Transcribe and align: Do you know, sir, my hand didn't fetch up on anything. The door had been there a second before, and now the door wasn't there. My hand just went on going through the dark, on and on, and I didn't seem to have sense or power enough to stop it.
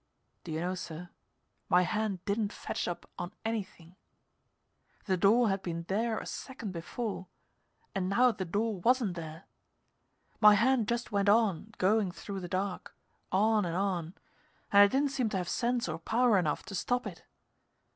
Do 0.43 0.51
you 0.51 0.59
know, 0.61 0.73
sir, 0.73 1.11
my 1.69 1.83
hand 1.83 2.25
didn't 2.25 2.51
fetch 2.51 2.87
up 2.87 3.07
on 3.19 3.33
anything. 3.45 3.97
The 5.05 5.15
door 5.15 5.49
had 5.49 5.61
been 5.61 5.83
there 5.87 6.17
a 6.17 6.25
second 6.25 6.71
before, 6.71 7.27
and 7.93 8.09
now 8.09 8.31
the 8.31 8.43
door 8.43 8.79
wasn't 8.79 9.13
there. 9.15 9.43
My 10.39 10.55
hand 10.55 10.87
just 10.87 11.11
went 11.11 11.29
on 11.29 11.73
going 11.77 12.11
through 12.11 12.39
the 12.39 12.47
dark, 12.47 12.95
on 13.31 13.63
and 13.63 13.75
on, 13.75 14.15
and 14.71 14.81
I 14.81 14.87
didn't 14.87 15.11
seem 15.11 15.29
to 15.29 15.37
have 15.37 15.47
sense 15.47 15.87
or 15.87 15.99
power 15.99 16.39
enough 16.39 16.63
to 16.63 16.73
stop 16.73 17.05
it. 17.05 17.23